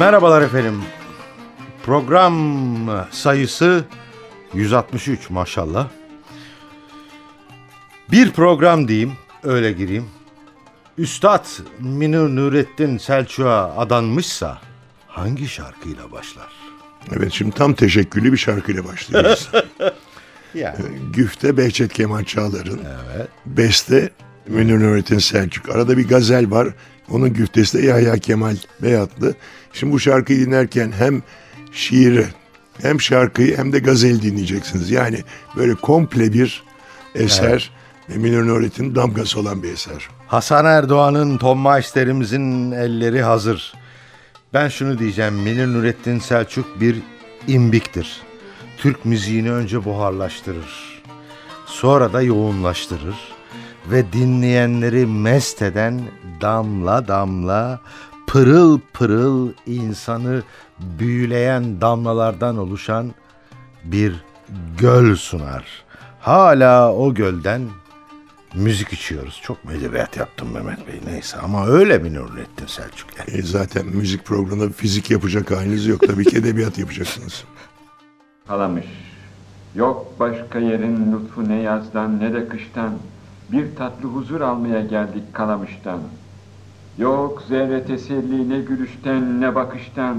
[0.00, 0.82] Merhabalar efendim.
[1.82, 2.34] Program
[3.10, 3.84] sayısı
[4.54, 5.88] 163 maşallah.
[8.10, 10.06] Bir program diyeyim, öyle gireyim.
[10.98, 11.46] Üstad
[11.80, 14.58] Minur Nurettin Selçuk'a adanmışsa
[15.06, 16.48] hangi şarkıyla başlar?
[17.16, 19.50] Evet şimdi tam teşekküllü bir şarkıyla başlıyoruz.
[20.54, 20.76] Yani
[21.12, 22.80] Güfte Behçet Kemal Çağlar'ın.
[23.46, 24.10] Beste
[24.46, 25.68] Münir Nurettin Selçuk.
[25.68, 26.68] Arada bir gazel var.
[27.10, 29.34] Onun güftesi de Yahya Kemal Beyatlı.
[29.72, 31.22] Şimdi bu şarkıyı dinlerken hem
[31.72, 32.26] şiiri
[32.82, 34.90] hem şarkıyı hem de gazel dinleyeceksiniz.
[34.90, 35.22] Yani
[35.56, 36.62] böyle komple bir
[37.14, 37.70] eser
[38.10, 40.08] ve Münir Nurettin damgası olan bir eser.
[40.28, 43.74] Hasan Erdoğan'ın Tom Meister'imizin elleri hazır.
[44.54, 45.34] Ben şunu diyeceğim.
[45.34, 46.96] Münir Nurettin Selçuk bir
[47.46, 48.20] imbiktir.
[48.78, 51.02] Türk müziğini önce buharlaştırır.
[51.66, 53.16] Sonra da yoğunlaştırır.
[53.90, 56.00] Ve dinleyenleri mest eden
[56.40, 57.80] damla damla
[58.28, 60.42] pırıl pırıl insanı
[60.98, 63.14] büyüleyen damlalardan oluşan
[63.84, 64.24] bir
[64.78, 65.84] göl sunar.
[66.20, 67.62] Hala o gölden
[68.54, 69.40] müzik içiyoruz.
[69.42, 73.40] Çok mu edebiyat yaptım Mehmet Bey neyse ama öyle mi Nurettin Selçuk yani?
[73.40, 76.00] E zaten müzik programında fizik yapacak haliniz yok.
[76.06, 77.44] Tabii ki edebiyat yapacaksınız.
[78.48, 78.86] Kalamış.
[79.74, 82.94] Yok başka yerin lütfu ne yazdan ne de kıştan.
[83.52, 86.00] Bir tatlı huzur almaya geldik Kalamış'tan.
[86.98, 90.16] Yok zerre teselli ne gülüşten ne bakıştan.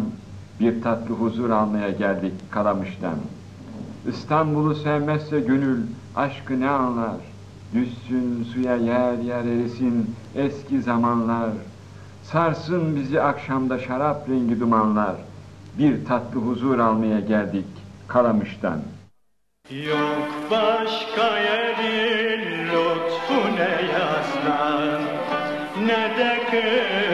[0.60, 3.16] Bir tatlı huzur almaya geldik Kalamış'tan.
[4.08, 5.82] İstanbul'u sevmezse gönül
[6.16, 7.16] aşkı ne anlar?
[7.74, 11.50] Düşsün suya yer yer erisin eski zamanlar.
[12.24, 15.16] Sarsın bizi akşamda şarap rengi dumanlar.
[15.78, 17.68] Bir tatlı huzur almaya geldik
[18.08, 18.80] Kalamış'tan.
[19.72, 25.19] Yok başka yerin lütfu ne yazdan
[25.90, 27.09] ne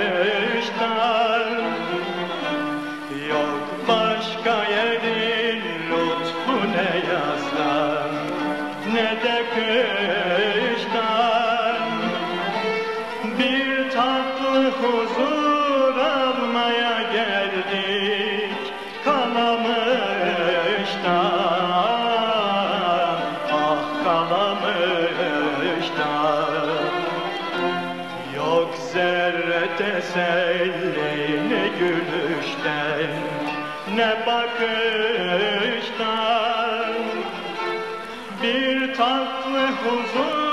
[29.46, 33.12] zerre teselli ne gülüşten
[33.96, 34.56] ne bakıştan.
[38.44, 40.45] Bir tatlı huzur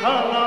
[0.00, 0.39] geldik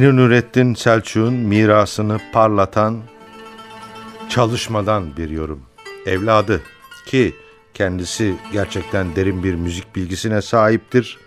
[0.00, 2.98] Münir Nurettin Selçuk'un mirasını parlatan
[4.28, 5.60] çalışmadan bir yorum.
[6.06, 6.62] Evladı
[7.06, 7.34] ki
[7.74, 11.18] kendisi gerçekten derin bir müzik bilgisine sahiptir.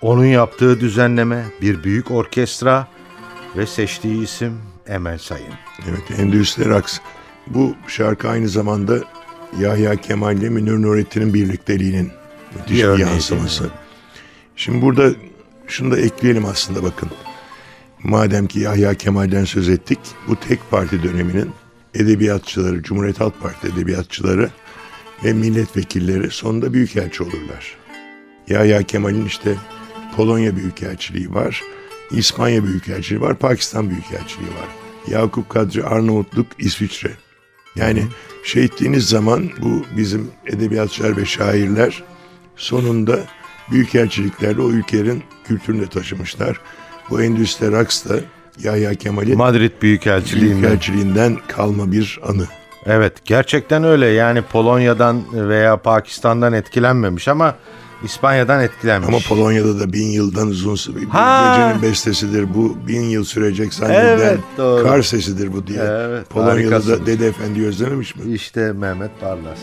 [0.00, 2.88] Onun yaptığı düzenleme bir büyük orkestra
[3.56, 5.54] ve seçtiği isim Emel Sayın.
[5.88, 6.98] Evet Endüstri Raks.
[7.46, 8.98] Bu şarkı aynı zamanda
[9.58, 12.12] Yahya Kemal ile Münir Nurettin'in birlikteliğinin
[12.56, 13.70] müthiş Bir yansıması.
[14.56, 15.10] Şimdi burada
[15.66, 17.10] şunu da ekleyelim aslında bakın.
[18.04, 19.98] Madem ki Yahya Kemal'den söz ettik,
[20.28, 21.50] bu tek parti döneminin
[21.94, 24.50] edebiyatçıları, Cumhuriyet Halk Partisi edebiyatçıları
[25.24, 27.76] ve milletvekilleri sonunda büyükelçi olurlar.
[28.48, 29.54] Yahya Kemal'in işte
[30.16, 31.62] Polonya Büyükelçiliği var,
[32.10, 34.68] İspanya Büyükelçiliği var, Pakistan Büyükelçiliği var.
[35.08, 37.10] Yakup Kadri Arnavutluk, İsviçre.
[37.76, 38.02] Yani
[38.44, 42.02] şey ettiğiniz zaman bu bizim edebiyatçılar ve şairler
[42.56, 43.20] sonunda
[43.70, 46.60] büyükelçiliklerle o ülkelerin kültürünü de taşımışlar.
[47.10, 48.14] Bu Endüstri Raks da
[48.62, 50.60] Yahya Kemal'in Madrid Büyükelçiliğinden.
[50.62, 52.44] büyükelçiliğinden kalma bir anı.
[52.86, 57.54] Evet gerçekten öyle yani Polonya'dan veya Pakistan'dan etkilenmemiş ama
[58.04, 59.08] İspanya'dan etkilenmiş.
[59.08, 61.56] Ama Polonya'da da bin yıldan uzun süre bir Ha!
[61.56, 64.84] gecenin bestesidir bu bin yıl sürecek zannedilen Evet, doğru.
[64.84, 65.80] kar sesidir bu diye.
[65.82, 66.92] Evet, Polonya'da harikasın.
[66.92, 68.32] da Dede Efendi özlememiş mi?
[68.32, 69.58] İşte Mehmet Barlas.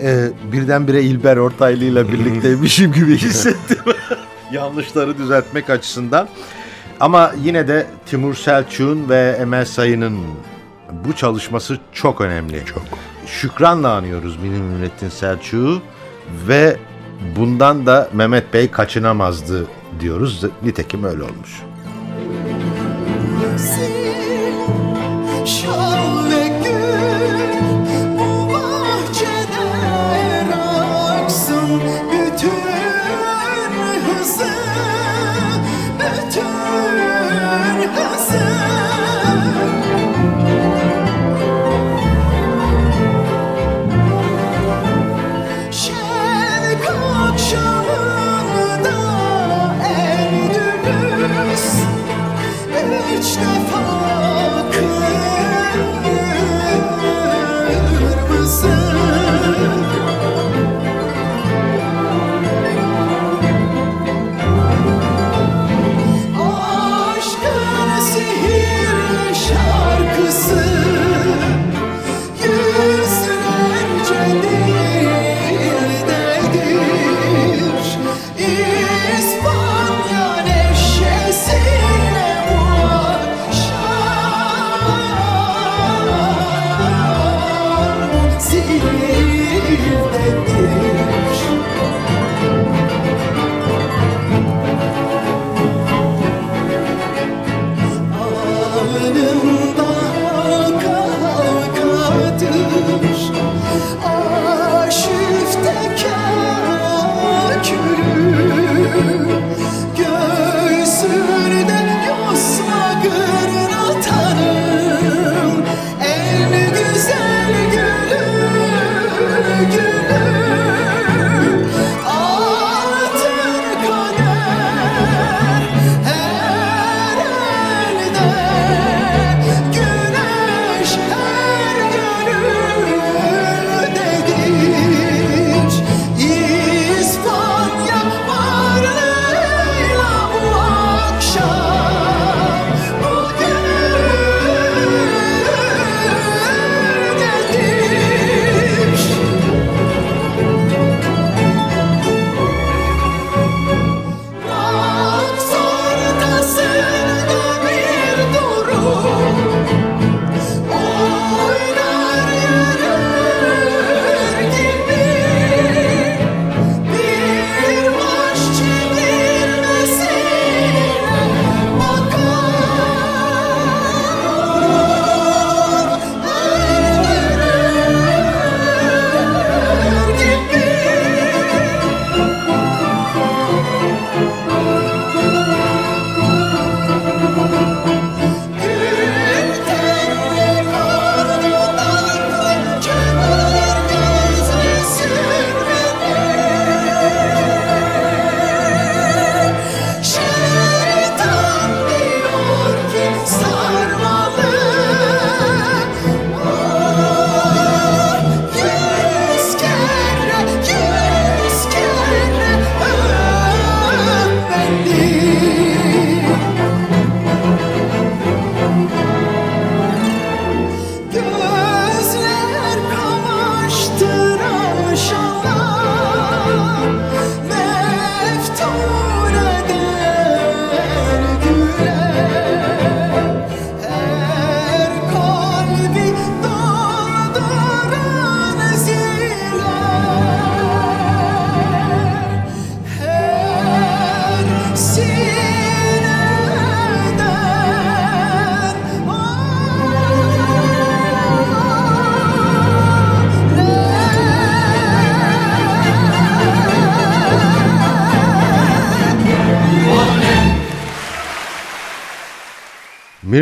[0.00, 3.78] Ee, birdenbire İlber Ortaylı ile birlikteymişim gibi hissettim.
[4.52, 6.28] Yanlışları düzeltmek açısından.
[7.00, 10.18] Ama yine de Timur Selçuk'un ve Emel Sayın'ın
[11.04, 12.64] bu çalışması çok önemli.
[12.66, 12.82] Çok.
[13.26, 15.82] Şükranla anıyoruz Münir Nurettin Selçuk'u
[16.48, 16.76] ve
[17.36, 19.66] bundan da Mehmet Bey kaçınamazdı
[20.00, 20.44] diyoruz.
[20.62, 21.62] Nitekim öyle olmuş.
[23.58, 23.87] Şal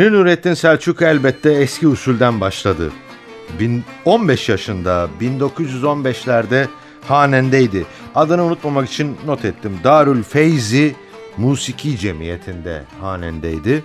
[0.07, 2.91] Münir Nurettin Selçuk elbette eski usulden başladı.
[3.59, 6.67] Bin- 15 yaşında 1915'lerde
[7.07, 7.85] hanendeydi.
[8.15, 9.79] Adını unutmamak için not ettim.
[9.83, 10.95] Darül Feyzi
[11.37, 13.83] Musiki Cemiyeti'nde hanendeydi.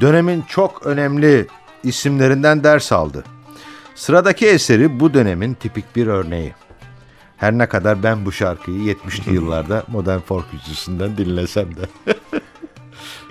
[0.00, 1.46] Dönemin çok önemli
[1.84, 3.24] isimlerinden ders aldı.
[3.94, 6.54] Sıradaki eseri bu dönemin tipik bir örneği.
[7.36, 12.12] Her ne kadar ben bu şarkıyı 70'li yıllarda modern folk yüzüsünden dinlesem de.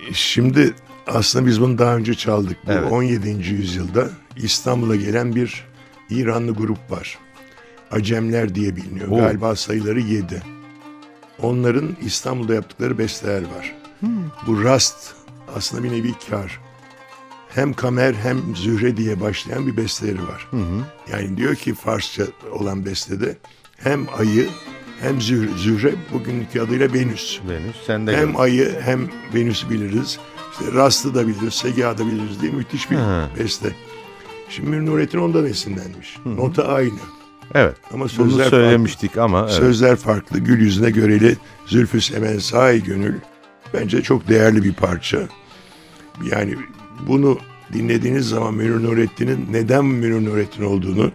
[0.13, 0.73] Şimdi
[1.07, 2.57] aslında biz bunu daha önce çaldık.
[2.67, 2.91] Bu Evet.
[2.91, 3.29] 17.
[3.29, 5.63] yüzyılda İstanbul'a gelen bir
[6.09, 7.17] İranlı grup var.
[7.91, 9.07] Acemler diye biliniyor.
[9.07, 9.17] Oo.
[9.17, 10.41] Galiba sayıları 7.
[11.41, 13.75] Onların İstanbul'da yaptıkları besteler var.
[14.47, 15.13] Bu rast
[15.55, 16.59] aslında bir nevi kar.
[17.49, 20.49] Hem kamer hem zühre diye başlayan bir besteleri var.
[21.11, 23.37] Yani diyor ki Farsça olan bestede
[23.77, 24.47] hem ayı
[25.01, 27.39] hem zühre, zühre bugünkü adıyla Venüs.
[27.49, 28.39] Venüs sen de Hem gör.
[28.39, 30.19] ayı hem Venüs'ü biliriz.
[30.53, 33.27] İşte Rast'ı da biliriz, Segah'ı da biliriz diye müthiş bir Hı.
[33.39, 33.75] beste.
[34.49, 36.17] Şimdi Nurettin ondan esinlenmiş.
[36.25, 36.99] Nota aynı.
[37.55, 37.75] Evet.
[37.93, 39.51] Ama Bunu sözler söylemiştik ama evet.
[39.51, 40.39] Sözler farklı.
[40.39, 43.15] Gül yüzüne göreli Zülfü Semen Sahi Gönül.
[43.73, 45.19] Bence çok değerli bir parça.
[46.31, 46.55] Yani
[47.07, 47.37] bunu
[47.73, 51.11] dinlediğiniz zaman Münir Nurettin'in neden Münir Nurettin olduğunu,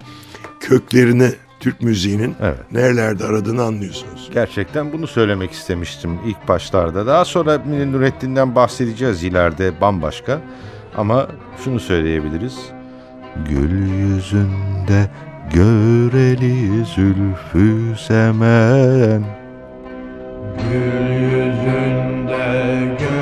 [0.61, 2.59] köklerini Türk müziğinin Evet.
[2.73, 4.31] nerelerde aradığını anlıyorsunuz.
[4.35, 7.07] Gerçekten bunu söylemek istemiştim ilk başlarda.
[7.07, 10.41] Daha sonra Münir Nurettin'den bahsedeceğiz ileride bambaşka.
[10.97, 11.27] Ama
[11.65, 12.59] şunu söyleyebiliriz.
[13.49, 15.11] Gül yüzünde
[15.55, 19.25] göreli zülfü semen.
[20.71, 23.18] Gül yüzünde göreli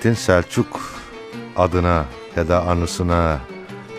[0.00, 0.80] Nurettin Selçuk
[1.56, 3.40] adına ya da anısına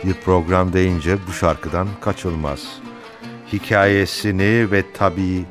[0.03, 2.59] bir program deyince bu şarkıdan kaçılmaz.
[3.53, 5.45] Hikayesini ve tabii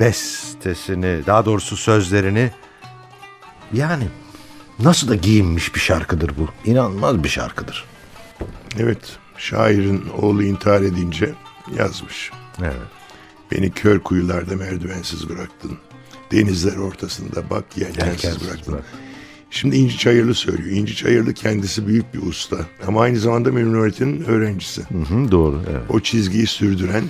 [0.00, 2.50] bestesini, daha doğrusu sözlerini
[3.72, 4.08] yani
[4.78, 6.70] nasıl da giyinmiş bir şarkıdır bu.
[6.70, 7.84] İnanılmaz bir şarkıdır.
[8.78, 11.34] Evet, şairin oğlu intihar edince
[11.78, 12.30] yazmış.
[12.60, 12.74] Evet.
[13.52, 15.78] Beni kör kuyularda merdivensiz bıraktın.
[16.32, 18.74] Denizler ortasında bak yelkensiz Yelkensiz bıraktın.
[18.74, 19.05] bıraktın.
[19.56, 20.76] Şimdi İnci Çayırlı söylüyor.
[20.76, 22.56] İnci Çayırlı kendisi büyük bir usta.
[22.86, 24.82] Ama aynı zamanda Memnun Öğretim'in öğrencisi.
[24.82, 25.62] Hı hı, doğru.
[25.70, 25.82] Evet.
[25.88, 27.04] O çizgiyi sürdüren,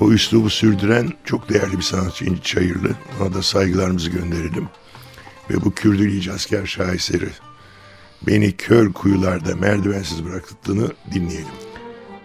[0.00, 2.90] o üslubu sürdüren çok değerli bir sanatçı İnci Çayırlı.
[3.20, 4.68] Ona da saygılarımızı gönderelim.
[5.50, 7.28] Ve bu Kürdül İcazkar şaheseri
[8.26, 11.46] beni kör kuyularda merdivensiz bıraktığını dinleyelim.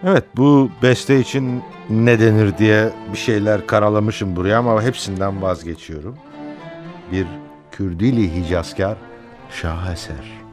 [0.04, 6.16] Evet bu beste için ne denir diye bir şeyler karalamışım buraya ama hepsinden vazgeçiyorum.
[7.12, 7.26] Bir
[7.72, 9.09] Kürdili Hicazkar
[9.50, 10.49] şaheser.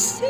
[0.00, 0.29] see.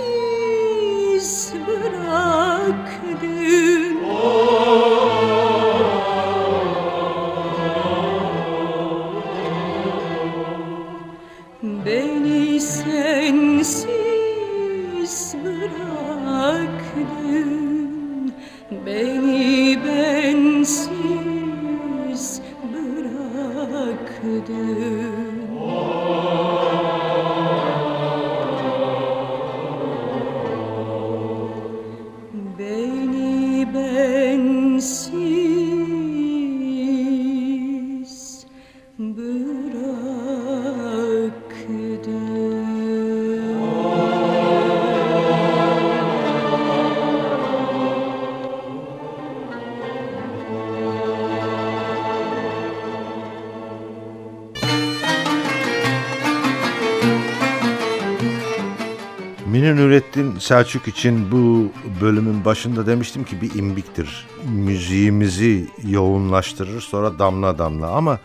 [60.41, 64.27] Selçuk için bu bölümün başında demiştim ki bir imbiktir.
[64.49, 68.19] Müziğimizi yoğunlaştırır sonra damla damla ama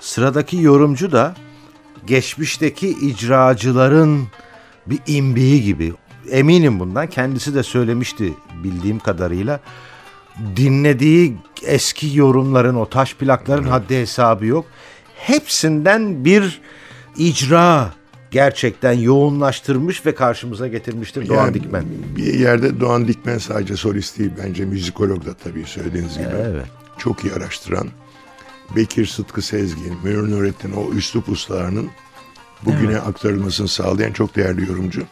[0.00, 1.34] sıradaki yorumcu da
[2.06, 4.28] geçmişteki icracıların
[4.86, 5.92] bir imbiği gibi.
[6.30, 8.32] Eminim bundan kendisi de söylemişti
[8.64, 9.60] bildiğim kadarıyla.
[10.56, 14.66] Dinlediği eski yorumların o taş plakların haddi hesabı yok.
[15.16, 16.60] Hepsinden bir
[17.16, 17.92] icra
[18.32, 21.84] gerçekten yoğunlaştırmış ve karşımıza getirmiştir Doğan Yani Dikmen.
[22.16, 26.28] Bir yerde Doğan Dikmen sadece solist değil bence müzikolog da tabii söylediğiniz gibi.
[26.42, 26.66] Evet.
[26.98, 27.88] Çok iyi araştıran.
[28.76, 31.90] Bekir Sıtkı Sezgin, Münir Nurettin o üslup ustalarının
[32.62, 35.02] bugüne aktarılmasını sağlayan çok değerli yorumcu.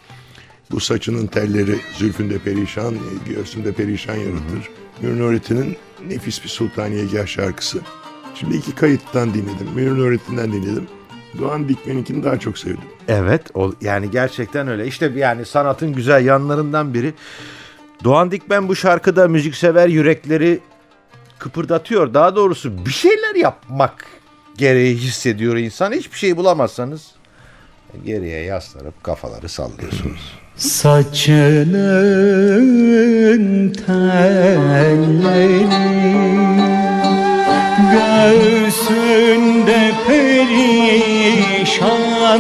[0.71, 2.95] Bu saçının telleri zülfünde perişan,
[3.27, 4.71] göğsünde perişan yaratır.
[5.03, 5.77] Münir Nurettin'in
[6.09, 7.81] nefis bir Sultaniyegah şarkısı.
[8.35, 9.69] Şimdi iki kayıttan dinledim.
[9.75, 10.87] Münir Nurettin'den dinledim.
[11.39, 12.89] Doğan Dikmen'inkini daha çok sevdim.
[13.09, 14.87] Evet, o, yani gerçekten öyle.
[14.87, 17.15] İşte yani sanatın güzel yanlarından biri.
[18.05, 20.61] Doğan Dikmen bu şarkıda müziksever yürekleri
[21.39, 22.15] kıpırdatıyor.
[22.15, 24.07] Daha doğrusu bir şeyler yapmak
[24.57, 25.93] gereği hissediyor insan.
[25.93, 27.11] Hiçbir şey bulamazsanız
[28.05, 30.41] geriye yaslanıp kafaları sallıyorsunuz.
[30.57, 31.63] Saçının
[33.73, 35.11] telleri
[37.93, 41.03] Göğsünde perişan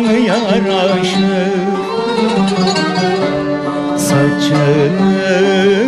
[0.03, 1.55] yaraşır.
[3.97, 5.80] Saçının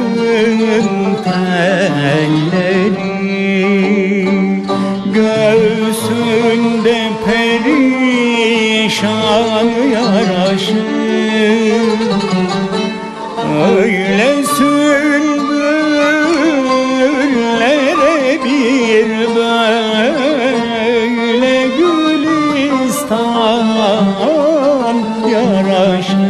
[25.33, 26.21] yaraşır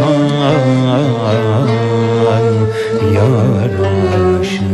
[0.00, 1.68] sultan
[3.14, 4.64] yaraşır.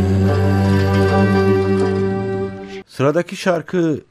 [2.87, 4.01] Sıradaki şarkı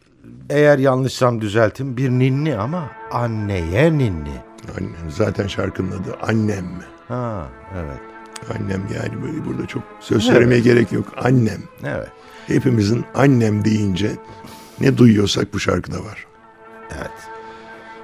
[0.50, 4.42] eğer yanlışsam düzeltin bir ninni ama anneye ninni.
[4.78, 6.66] Annem zaten şarkının adı Annem.
[7.08, 8.00] Ha evet.
[8.54, 11.06] Annem yani böyle burada çok söz söylemeye gerek yok.
[11.16, 11.62] Annem.
[11.84, 12.08] Evet.
[12.46, 14.10] Hepimizin annem deyince
[14.80, 16.26] ne duyuyorsak bu şarkıda var.
[16.96, 17.35] Evet.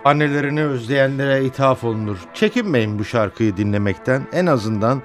[0.05, 2.19] Annelerini özleyenlere ithaf olunur.
[2.35, 4.27] Çekinmeyin bu şarkıyı dinlemekten.
[4.33, 5.03] En azından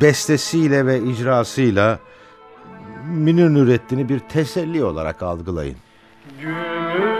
[0.00, 1.98] bestesiyle ve icrasıyla
[3.06, 5.76] Münir Nurettin'i bir teselli olarak algılayın.
[6.40, 7.11] Gümüş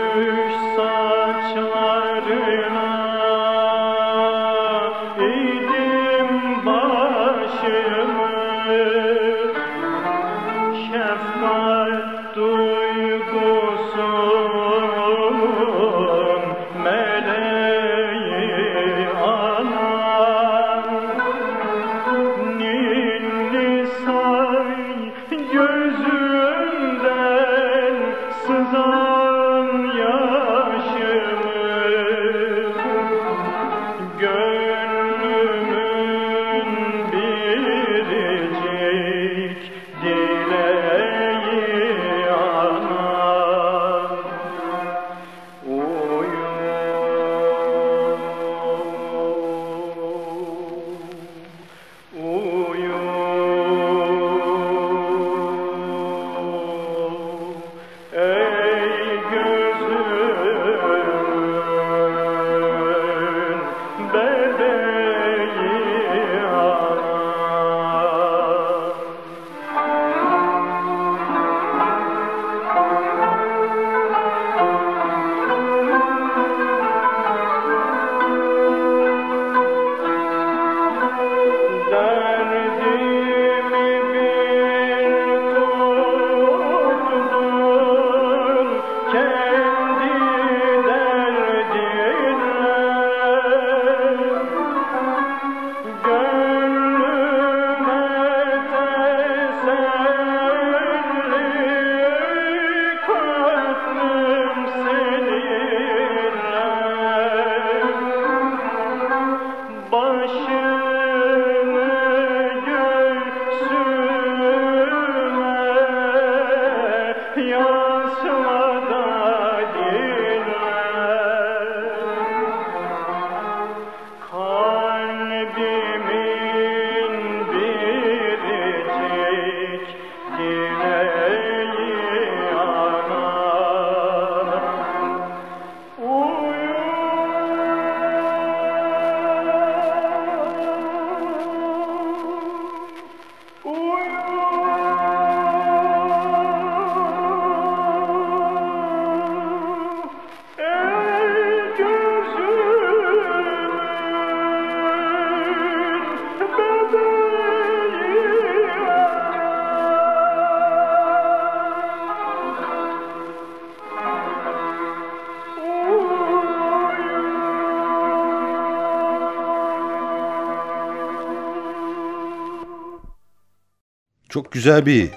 [174.53, 175.09] güzel bir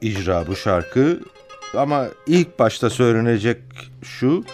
[0.00, 1.20] icra bu şarkı.
[1.74, 3.58] Ama ilk başta söylenecek
[4.02, 4.44] şu.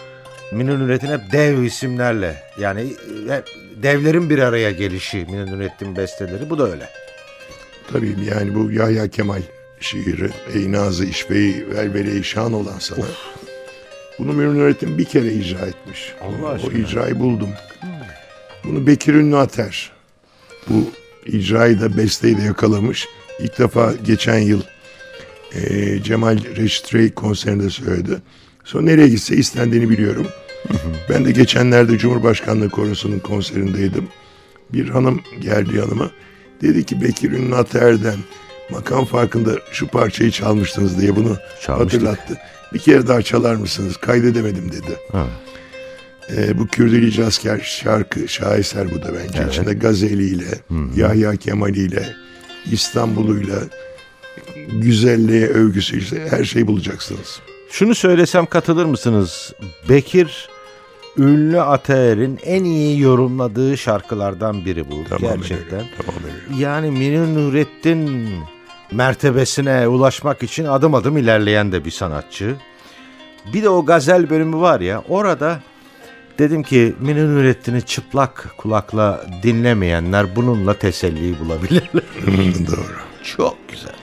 [0.51, 2.93] Münir Nurettin hep dev isimlerle yani
[3.27, 3.47] hep
[3.83, 6.89] devlerin bir araya gelişi Münir Nurettin besteleri bu da öyle.
[7.91, 9.41] Tabii yani bu Yahya Kemal
[9.79, 13.05] şiiri Ey Nazı İşbeyi Velvele-i Şan olan sana.
[14.19, 16.13] Bunu Münir Nurettin bir kere icra etmiş.
[16.21, 16.77] Allah o aşkına.
[16.77, 17.49] icrayı buldum.
[18.63, 19.91] Bunu Bekir Ünlü Ater
[20.69, 20.91] bu
[21.25, 23.07] icrayı da besteyi de yakalamış.
[23.39, 24.61] İlk defa geçen yıl
[25.55, 28.17] eee, Cemal Reşit Rey konserinde söyledi.
[28.63, 30.27] Sonra nereye gitse istendiğini biliyorum.
[31.09, 34.07] Ben de geçenlerde Cumhurbaşkanlığı Korosu'nun konserindeydim.
[34.73, 36.11] Bir hanım geldi yanıma.
[36.61, 38.15] Dedi ki Bekir Ünlü Ater'den
[38.71, 42.01] makam farkında şu parçayı çalmıştınız diye bunu Çalmıştık.
[42.01, 42.37] hatırlattı.
[42.73, 43.97] Bir kere daha çalar mısınız?
[43.97, 44.97] Kaydedemedim dedi.
[45.11, 45.27] Ha.
[46.37, 49.39] Ee, bu Kürdili Cazker şarkı şaheser bu da bence.
[49.41, 49.53] Evet.
[49.53, 50.45] İçinde gazeliyle,
[50.95, 52.15] Yahya Kemal'iyle,
[52.71, 53.59] İstanbul'uyla,
[54.67, 57.39] güzelliğe, övgüsüyle her şeyi bulacaksınız.
[57.71, 59.53] Şunu söylesem katılır mısınız?
[59.89, 60.49] Bekir
[61.17, 65.03] Ünlü Ater'in en iyi yorumladığı şarkılardan biri bu.
[65.09, 65.79] Tamamen Gerçekten.
[65.79, 65.89] öyle.
[66.53, 66.61] Öyle.
[66.63, 68.29] Yani Münir Nurettin
[68.91, 72.55] mertebesine ulaşmak için adım adım ilerleyen de bir sanatçı.
[73.53, 75.59] Bir de o gazel bölümü var ya orada
[76.39, 82.03] dedim ki Münir Nurettin'i çıplak kulakla dinlemeyenler bununla teselli bulabilirler.
[82.67, 82.97] Doğru.
[83.23, 83.96] Çok güzel.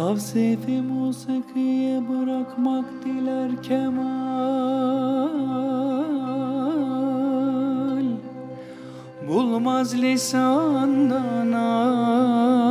[0.00, 4.00] Tavsifi musikiye bırakmak diler kemal.
[9.28, 12.69] Bulmaz lisandan amel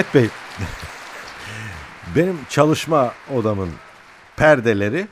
[0.00, 0.28] Mehmet Bey,
[2.16, 3.68] benim çalışma odamın
[4.36, 5.08] perdeleri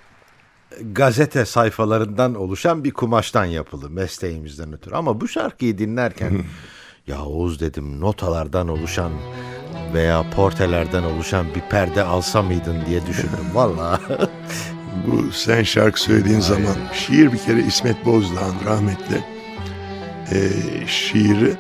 [0.93, 4.95] gazete sayfalarından oluşan bir kumaştan yapılı mesleğimizden ötürü.
[4.95, 6.45] Ama bu şarkıyı dinlerken
[7.07, 9.12] ya Oğuz dedim notalardan oluşan
[9.95, 13.47] veya portelerden oluşan bir perde alsa mıydın diye düşündüm.
[13.55, 14.01] Vallahi
[15.07, 19.24] Bu sen şarkı söylediğin zaman şiir bir kere İsmet Bozdağ'ın rahmetli
[20.32, 21.57] eee, şiiri.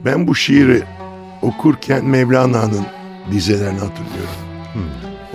[0.00, 0.82] Ben bu şiiri
[1.44, 2.86] okurken Mevlana'nın
[3.32, 4.44] dizelerini hatırlıyorum.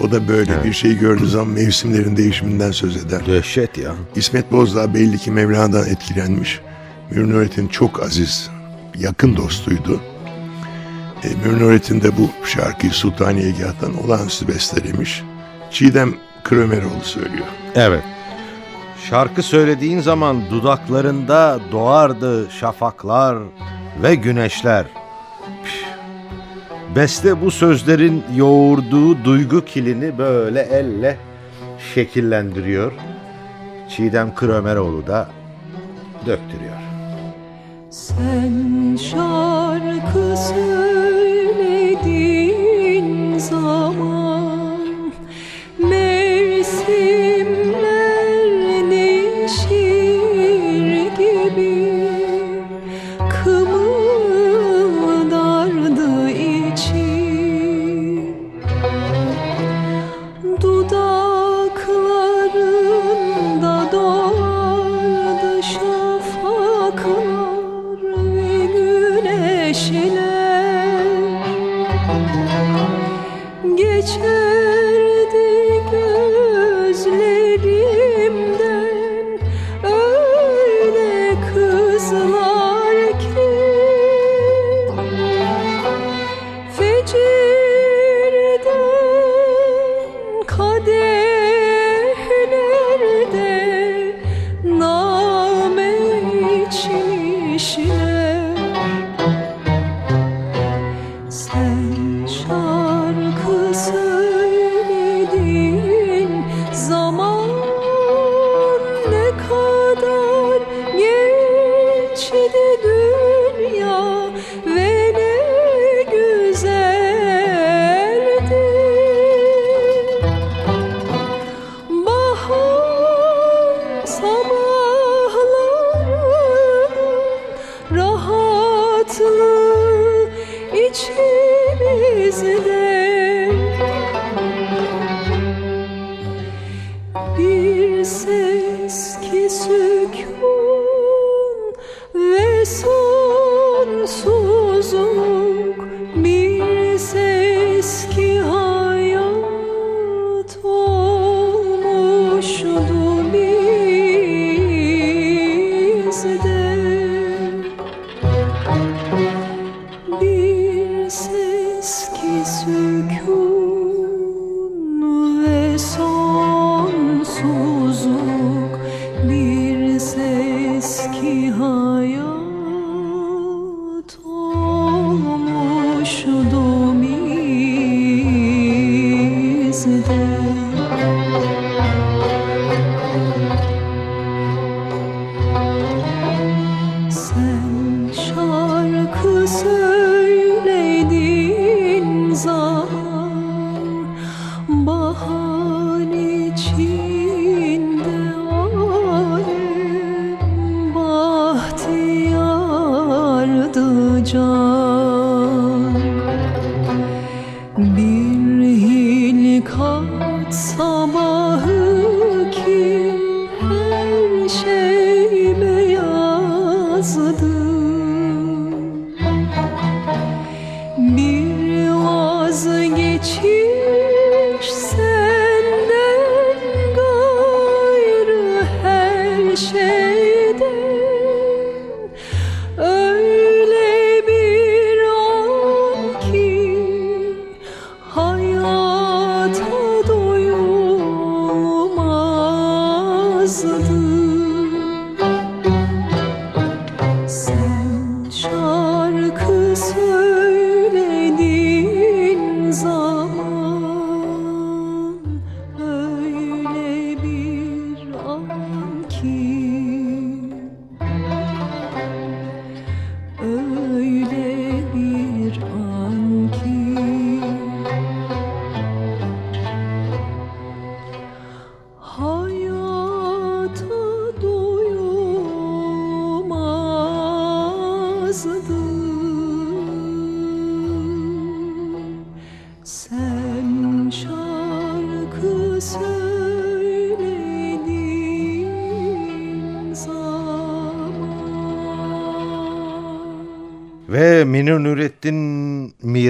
[0.04, 3.26] O da böyle bir şey gördüğü zaman mevsimlerin değişiminden söz eder.
[3.26, 3.92] dehşet ya.
[4.16, 6.60] İsmet Bozdağ belli ki Mevlana'dan etkilenmiş.
[7.12, 8.50] Mürnü Öğret'in çok aziz,
[9.00, 10.02] yakın dostuydu.
[11.24, 15.24] E, Mürnü Öğret'in de bu şarkıyı Sultaniye Gâh'tan olağanüstü bestelemiş.
[15.72, 17.46] Çiğdem Krömeroğlu söylüyor.
[17.76, 18.04] Evet.
[19.10, 23.38] Şarkı söylediğin zaman dudaklarında doğardı şafaklar
[24.04, 24.86] ve güneşler.
[26.96, 31.18] Beste bu sözlerin yoğurduğu duygu kilini böyle elle
[31.94, 32.92] şekillendiriyor.
[33.90, 35.30] Çiğdem Krömeroğlu da
[36.26, 36.80] döktürüyor.
[37.90, 41.49] Sen şarkı söylediğin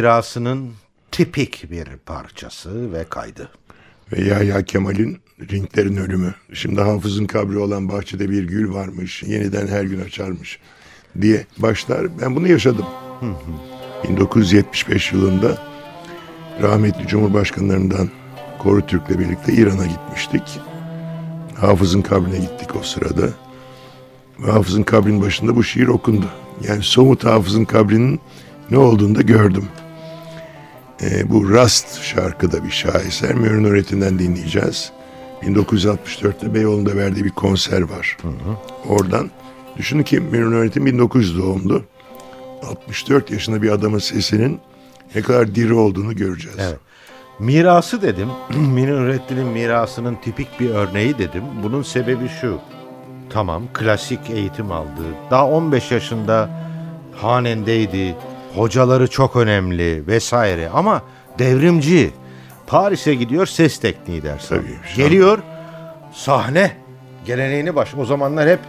[0.10, 0.72] mirasının
[1.12, 3.49] tipik bir parçası ve kaydı.
[4.14, 5.18] Ve Yahya Kemal'in
[5.51, 6.34] Ringlerin Ölümü.
[6.53, 9.24] Şimdi hafızın kabri olan bahçede bir gül varmış.
[9.24, 10.60] Yeniden her gün açarmış
[11.22, 12.20] diye başlar.
[12.22, 12.86] Ben bunu yaşadım.
[14.10, 15.57] 1975 yılında
[16.62, 18.10] rahmetli Cumhurbaşkanlarından
[18.60, 20.60] Koru Türk'le birlikte İran'a gitmiştik.
[21.55, 23.30] Hafızın kabrine gittik o sırada.
[24.39, 26.26] Ve Hafız'ın kabrinin başında bu şiir okundu.
[26.68, 28.20] Yani somut Hafız'ın kabrinin
[28.72, 29.66] ne olduğunu da gördüm.
[31.02, 33.34] Ee, bu Rast şarkıda bir şaheser.
[33.34, 34.91] Mürün Öğretim'den dinleyeceğiz.
[35.41, 38.18] 1964'te Beyoğlu'nda verdiği bir konser var.
[38.88, 39.32] Oradan
[39.78, 41.84] düşünün ki Mürün Öğretim 1900 doğumlu.
[42.64, 44.60] 64 yaşında bir adamın sesinin
[45.16, 46.58] ne kadar diri olduğunu göreceğiz.
[46.60, 46.80] Evet.
[47.39, 48.30] Mirası dedim.
[48.50, 51.43] Münir Nurettin'in mirasının tipik bir örneği dedim.
[51.64, 52.60] Bunun sebebi şu.
[53.30, 55.02] Tamam klasik eğitim aldı.
[55.32, 56.50] Daha 15 yaşında
[57.16, 58.16] hanendeydi.
[58.56, 61.02] Hocaları çok önemli vesaire ama
[61.39, 62.12] devrimci.
[62.68, 64.50] Paris'e gidiyor ses tekniği dersi.
[64.50, 65.39] Tabii, Geliyor
[66.14, 66.72] sahne
[67.26, 67.95] geleneğini baş.
[67.95, 68.60] O zamanlar hep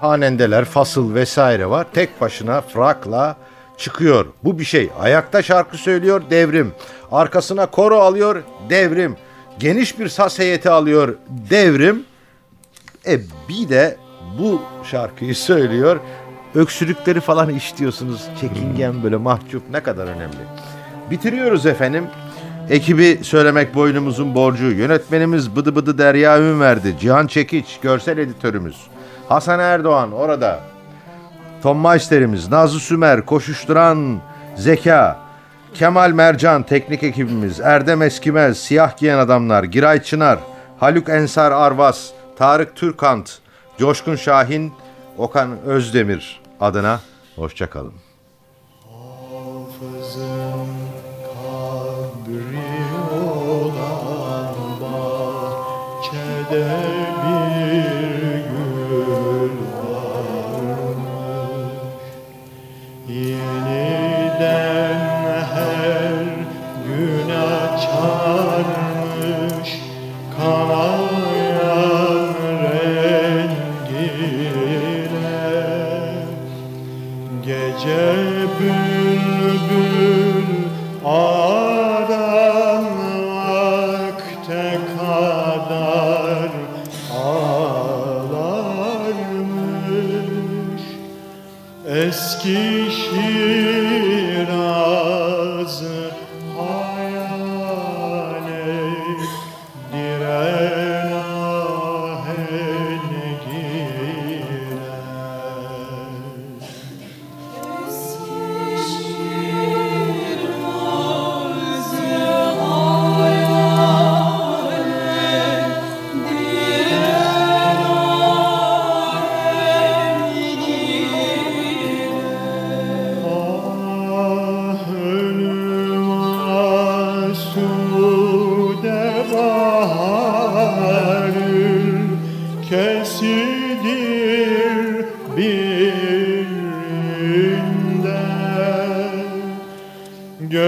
[0.00, 1.86] hanendeler, fasıl vesaire var.
[1.94, 3.36] Tek başına frakla
[3.76, 4.26] çıkıyor.
[4.44, 4.90] Bu bir şey.
[5.00, 6.72] Ayakta şarkı söylüyor devrim.
[7.12, 9.16] Arkasına koro alıyor devrim.
[9.58, 11.16] Geniş bir saz heyeti alıyor
[11.50, 12.04] devrim.
[13.06, 13.96] E bir de
[14.38, 16.00] bu şarkıyı söylüyor.
[16.54, 18.28] Öksürükleri falan işliyorsunuz.
[18.40, 20.36] Çekingen böyle mahcup ne kadar önemli.
[21.10, 22.04] Bitiriyoruz efendim.
[22.70, 24.64] Ekibi söylemek boynumuzun borcu.
[24.64, 26.94] Yönetmenimiz Bıdı Bıdı Derya Ünverdi.
[27.00, 28.76] Cihan Çekiç, görsel editörümüz.
[29.28, 30.60] Hasan Erdoğan orada.
[31.62, 34.18] Tom Meister'imiz, Nazlı Sümer, Koşuşturan
[34.56, 35.18] Zeka,
[35.74, 40.38] Kemal Mercan teknik ekibimiz, Erdem Eskimez, Siyah Giyen Adamlar, Giray Çınar,
[40.80, 43.38] Haluk Ensar Arvas, Tarık Türkant,
[43.78, 44.72] Coşkun Şahin,
[45.18, 47.00] Okan Özdemir adına
[47.36, 47.92] hoşçakalın.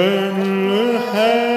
[0.00, 1.49] her.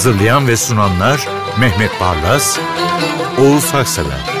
[0.00, 1.28] Hazırlayan ve sunanlar
[1.58, 2.58] Mehmet Barlas,
[3.38, 4.39] Oğuz Haksever